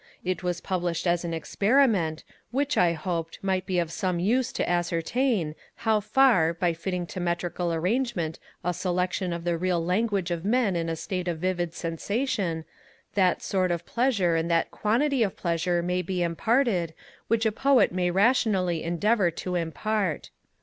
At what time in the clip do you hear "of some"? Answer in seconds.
3.77-4.19